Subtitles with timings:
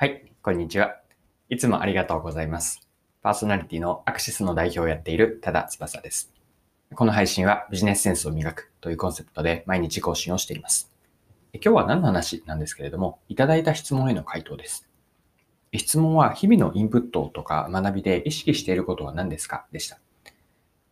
[0.00, 1.00] はい、こんにちは。
[1.48, 2.88] いつもありがとうございます。
[3.20, 6.32] パーソナリティのアクシスの代表をやっている多田翼です。
[6.94, 10.92] この配信はビジネスセンスを磨くというコンセプトで毎日更新をしています。
[11.52, 14.88] 今日は何の話なんですけれども、いただいた質問への回答です。
[15.74, 19.66] 質問は日々のインプットとか学びで意識していることは何ですか？
[19.72, 19.98] でした。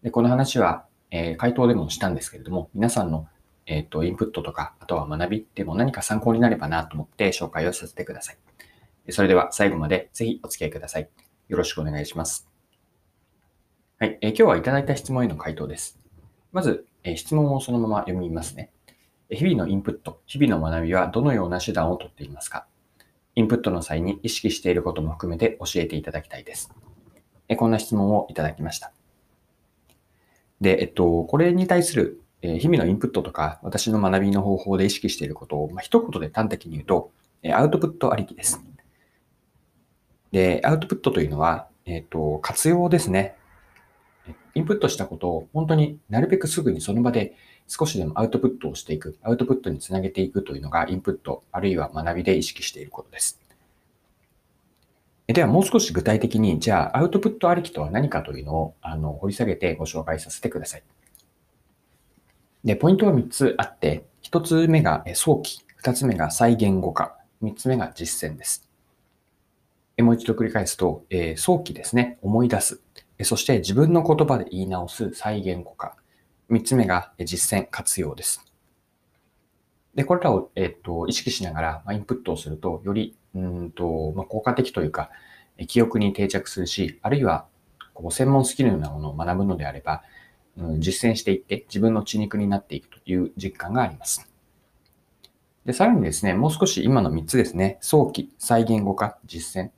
[0.03, 3.29] でこの話は、えー回答でもしたんですけれども、皆さんの
[3.67, 8.39] えっ、と、インプットとか、あとは学びでも何か参考になればなと思って紹介をさせてください。
[9.11, 11.09] それでは最後までぜひお付き合いください。
[11.49, 12.49] よろしくお願いします。
[13.99, 15.99] はい、え今日はいただいた質問への回答です。
[16.53, 18.71] まず、え質問をそのまま読みますね。
[19.31, 22.67] 日々のインプット、日々の学びはどのような手段をとっていますか？
[23.35, 26.73] インプットの際に意識していることも含めて教えていただきたいです。
[27.49, 28.93] えこんな質問をいただきました。
[30.61, 37.13] で、えっと、これに対するえ日々のインプットとか私の学びの方法で意識していることを、まあ、一言で端的に言うと、
[37.43, 38.61] えアウトプットありきです。
[40.33, 43.37] で、アウトプットというのは、えっ、と、活用ですね。
[44.55, 47.37] インプットしたことを本当になるべくすぐにその場で
[47.69, 53.41] 少しでもアウトプットをしていく、アウトプットにつなげていくというのがインプット、あるいは学びで意識していることです。
[55.27, 60.83] ではもう少し具体的に、じゃあアウトプットありきとは何かというのをあの掘り下げてご紹介させてください。
[62.65, 68.66] で、ポイントは3つあって、1つ目が早期、2つ目が再言語化、3つ目が実践です。
[70.03, 72.83] もう一度繰り返すと、えー早期ですね、思い出す。
[73.23, 75.97] そして自分の言葉で言い直す再言語化。
[76.51, 78.45] 3つ目が実践、活用です。
[79.95, 85.11] で、これらを、えっと意識しながら、まあ、インプットをすると、よりうんと、まあ、効果的というか、
[85.67, 87.47] 記憶に定着するし、あるいは
[87.95, 90.03] こう専門スキルのようなものを学ぶのであれば、
[90.59, 94.31] うん実践していって自分の血肉になっていくという実感があります。
[95.65, 99.71] で、さらにですね、もう少し今の3つですね、早期、再言語化、実践、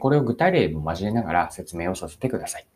[0.00, 2.66] これを具体例も交えながら説明をさせてください。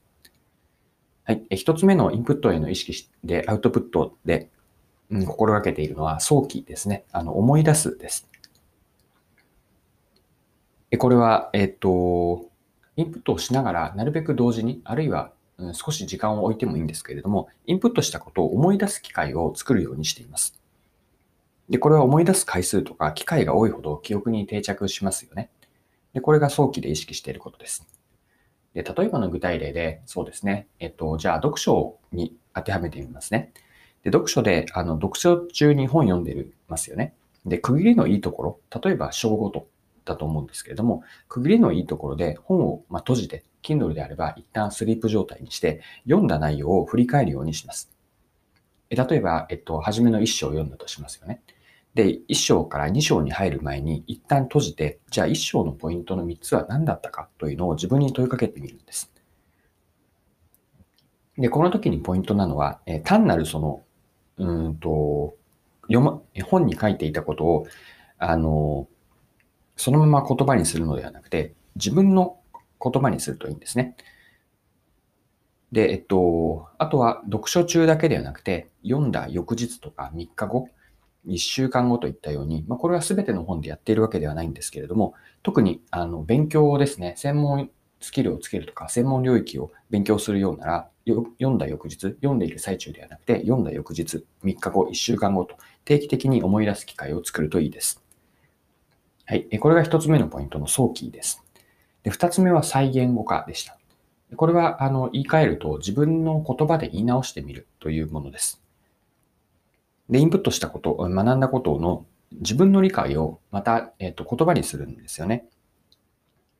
[1.25, 1.45] はい。
[1.57, 4.51] 一つ目のインプットへの意識で、アウトプットで、
[5.11, 7.05] うん、心がけているのは早期ですね。
[7.13, 8.29] あの、思い出すです。
[10.99, 12.49] これは、えっと、
[12.97, 20.61] インプットをしながら、なるべく同時に、あるいは、うん少し時間を置いてもいいんですけれども、インプットしたことを思い出す機会を作るようにしています。
[21.71, 25.49] で、これは思い出す回数とか機会が多いほど記憶に定着しますよね。
[26.17, 27.87] で、これが早期で意識していることです。
[28.73, 30.67] で、例えばの具体例で、そうですね。
[30.81, 33.53] えっと、じゃあ読書に当てはめてみますね。
[34.03, 37.13] で、読書で、あの、読書中に本読んでるますよね。
[37.45, 39.69] で、区切りのいいところ、例えば章ごと
[40.07, 47.93] だと思うんですけれども、区切りのいいところで本を、ま、閉じて、Kindle であれば一旦スリープ状態にして、読んだ内容を振り返るようにします。
[48.89, 51.43] え例えば、えっと、初めの一章を読んだとしますよね。
[51.97, 59.11] で、1章から2章に入る前に一旦閉じて、じゃあ1章のポイントの3つは何だったかというのを自分に問いかけてみるんです。
[61.39, 63.83] で、この時にポイントなのは、え単なるその、
[64.37, 65.37] うんと、
[65.85, 67.67] 読ま、本に書いていたことを、
[68.19, 68.89] あの、
[69.77, 72.37] そのまま言葉にするのではなくて、自分の
[72.79, 73.97] 言葉にするといいんですね。
[75.73, 80.69] で、えっと、あとは読書中だけではなくて、読んだ翌日とか3日後、
[81.27, 87.71] 1週間後といったように、まあ、これは全ての本でやっているわけではないんですけれども、特にあの勉強をですね、専門
[88.01, 98.03] スキルをつけるとか、専門領域を勉強するようなら、読んだ翌日、読んでいる最中ではなくて、読んだ翌日、3日後、1週間後と定期的に思い出す機会を作るといいです。
[99.25, 99.59] はい。
[99.59, 101.43] これが1つ目のポイントの早期です。
[102.03, 103.79] で、2つ目は再言語化でした。
[104.37, 108.63] これは、あの、言い換えると自分の言葉で言い直してみるというものです。
[110.09, 115.47] で、インプットしたこと、学んだことの自分の理解をまた、えっと、言葉にするんですよね。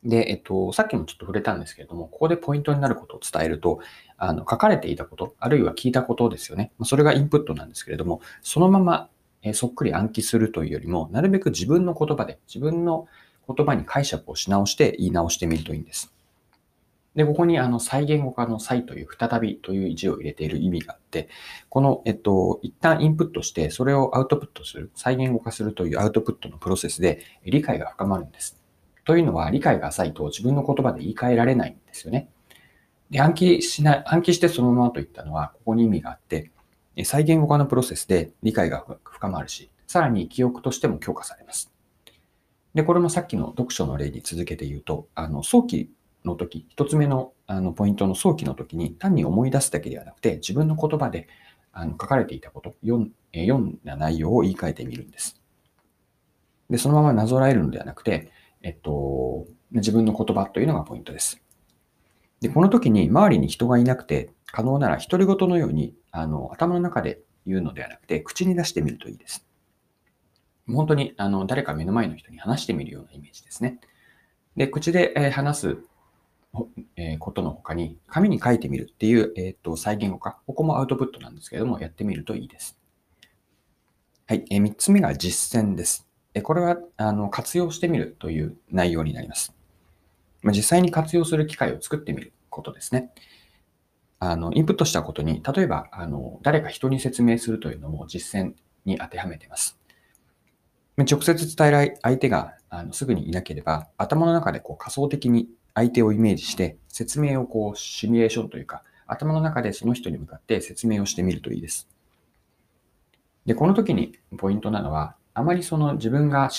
[0.05, 3.81] で、えっと、さっきもちょっと触れたんですけれども、ここでポイントになることを伝えると、
[4.17, 6.73] あの、書かれていたこと、あるいは聞いたことですよね。
[6.85, 9.09] それがインプットなんですけれども、そのまま、
[9.43, 13.07] えそっくり暗記するというよりも、なるべく自分の言葉で、自分の
[13.49, 16.16] 言葉に解釈をし直して言い直してみるといいんです。
[17.17, 21.31] で、ここにあの再言語化の再という再びという字を入れている意味があって、
[21.71, 28.63] この、えっと、一旦インプットして、それをアウトプットする、再言語化するというアウトプットのプロセスで理解が深まるんです。
[29.07, 32.29] というのは、理解が浅いと自分の言葉で言い換えられないんですよね。
[33.11, 36.51] で、暗記しない、暗記してそのままといったのは、ここに意味があって、
[37.05, 41.73] 再言語化のプロセスで理解が深まるし、さらに記憶としても強化されます。
[42.75, 45.91] で、これもさっきの読書の例に続けて言うと、あの、早期
[46.27, 51.29] の時、一つ目のあのポイントの早期の時に単に思い出すだけではなくて、自分の言葉で
[51.73, 55.41] あの書かれていたこと、読んだ内容を言い換えてみるんです。
[56.69, 58.31] で、そのままなぞらえるのではなくて、
[58.63, 61.41] えっと、自分の言葉というのがポイントです。
[62.41, 69.47] で、この時に周りに人がいなくて、可能なら独り言のように、あの、頭の中で言うのではなくて、口に出してみるといいです。
[70.67, 73.81] 本当に、あの、誰か目の前の人に話してみるようなイメージですね。
[74.57, 75.79] で、口で、話す、
[76.97, 80.39] えことの他に、紙に書いてみるっていう、えっ、と、再言語化。
[80.47, 82.79] ここもアウトプットなんですけれども、やってみるといいです。
[84.27, 84.45] はい。
[84.51, 86.07] え、3つ目が実践です。
[86.35, 89.55] えこれは、あの、活用してみるという内容になります。
[90.43, 93.11] ま、実際に活用する機会を作ってみることですね。
[94.19, 98.55] あの、インプットしたことに、例えば、あの、誰か人に説明するというのも実践
[98.85, 99.79] に当てはめています。
[100.99, 111.87] 直接伝える相手があのすぐにいなければ、頭の中でこう仮想的に相手をイメージして、説明をこうシミュレーションというか、頭の中でその人に向かって説明をしてみるといいです。
[113.45, 116.51] で、この時にポイントなのは、あまりその自分が、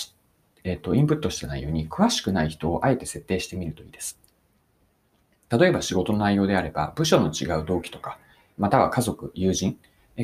[0.62, 4.20] えっと、インプットした内容に詳しくない人をあえて設定してみるといいです。
[5.50, 8.20] 例えば仕事の内容であれば、部署の違う同期とか、
[8.56, 9.76] または家族、友人、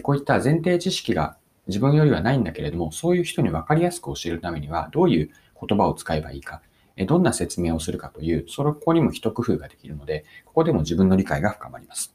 [0.04, 1.36] こういった前提知識が
[1.66, 5.30] 自分よりはないんだけれども、そういう人に分かりやすく教えるためには、どういう
[5.66, 6.62] 言葉を使えばいいか、
[6.96, 12.14] どんな説明をするかという、そここにも一工夫ができるので、ここでも自分の理解が深まります。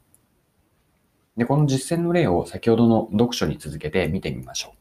[1.36, 4.74] で、この実践の例を先ほどの読書に続けて見てみましょ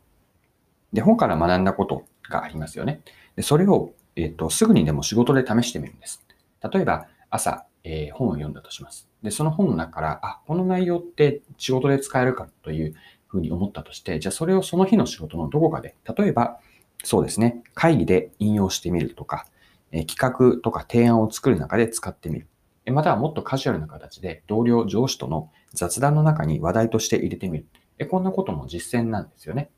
[0.92, 0.96] う。
[0.96, 3.00] で、本から学んだことがありますよね。
[3.36, 6.24] でそれを、えっ、と、すぐにでも仕事で試してみるんです。
[6.72, 9.08] 例えば、朝、えー、本を読んだとします。
[9.22, 12.94] で、その本の中から、あ、この内容って仕事で使えるかという
[13.26, 16.58] ふうに思ったとして、じゃあそれをその日の仕事のどこかで、例えば、
[17.04, 19.46] そうですね、会議で引用してみるとか、
[19.92, 20.16] え企
[20.54, 22.48] 画とか提案を作る中で使ってみる。
[22.86, 27.66] またはもっとカジュアルな形で同僚、上司との雑談の中に話題として入れてみる。
[27.98, 29.70] えこんなことも実践なんですよね。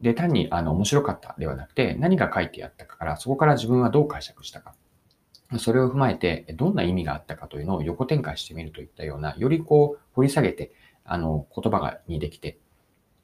[0.00, 4.74] で、単にあの面白かったではなくて、何が書いてあったかから、そこから自分はどう解釈したか。
[5.58, 10.72] それを踏まえて、どんな意味があったかというのを横展開してみるといったような、よりこう掘り下げて、
[11.04, 12.58] あの、言葉がにできて、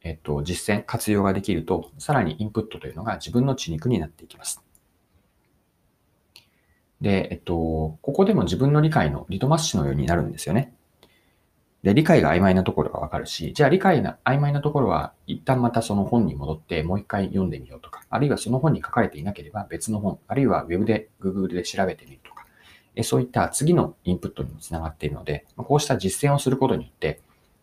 [0.03, 4.63] えっと、実践、活用ができると、さらにインプットというのが自分の血肉になっていきます。
[7.01, 10.75] で、えっと、ここでも自分の理解のリトマス紙のようになるんですよね。
[11.83, 22.47] で、理解が曖昧なところがわかるし、じゃあ理解が曖昧なところは一旦またその本に戻ってもう一回読んでみようとか、あるいはその本に書かれていなければ別の本、あるいは Web で Google で調べてみるとか、
[22.97, 27.21] えそういった次のインプットにもつながっているので、こうした実践をすることによって、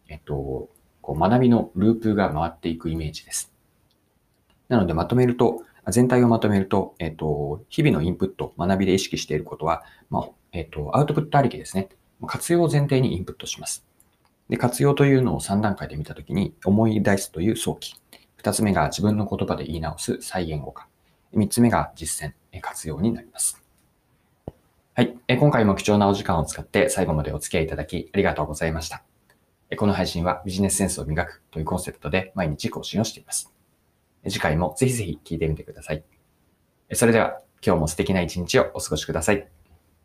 [0.08, 0.70] えっと、
[1.02, 3.52] こう学びのループが回っていくイメージです。
[4.70, 5.62] なのでまとめると、
[5.92, 11.90] 全体をまとめると、えっと、日々のインプット、学びで意識していることは、まあ、えっと、アウトプットありきですね。
[12.26, 13.86] 活用を前提にインプットします。
[14.50, 17.96] で、活用というのを3段階で見たときに、思い出すという早期。
[18.42, 20.88] 2つ目が自分の言葉で言い直す再言語化。
[21.34, 23.62] 3つ目が実践、活用になります。
[24.94, 25.18] はい。
[25.28, 29.04] 今回も貴重なお時間を使って最後までお付き合いいただきありがとうございました。
[29.78, 33.55] この配信はビジネスセンスを磨くというコンセプトで毎日更新をしています。
[34.30, 36.04] 次回もぜひぜひ聞いてみてください。
[36.94, 39.48] それでは今日も素敵な一日をお過ごしください。